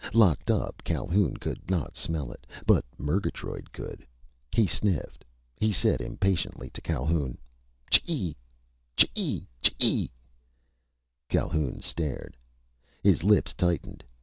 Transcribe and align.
Locked 0.15 0.49
up, 0.49 0.81
Calhoun 0.83 1.37
could 1.37 1.69
not 1.69 1.95
smell 1.95 2.31
it. 2.31 2.47
But 2.65 2.85
Murgatroyd 2.97 3.71
could. 3.71 4.03
He 4.51 4.65
sniffed. 4.65 5.23
He 5.57 5.71
said 5.71 6.01
impatiently 6.01 6.71
to 6.71 6.81
Calhoun: 6.81 7.37
"Chee! 7.91 8.35
Chee 8.97 9.45
chee!" 9.61 10.11
Calhoun 11.29 11.81
stared. 11.83 12.35
His 13.03 13.23
lips 13.23 13.53
tightened. 13.53 14.03